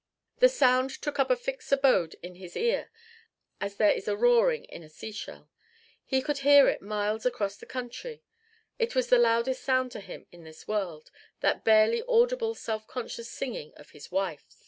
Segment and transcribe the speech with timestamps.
[0.39, 2.89] The sound took up a fixed abode in his ear
[3.59, 5.51] as there is a roaring in a seashell.
[6.03, 8.23] He could hear it miles across the country;
[8.79, 11.11] it was the loudest sound to him in this world
[11.41, 14.57] that barely audible self conscious singing of his wife.